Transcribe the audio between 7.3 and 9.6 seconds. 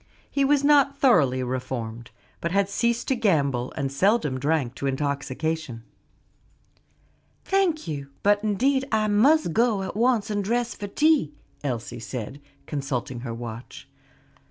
"Thank you; but indeed I must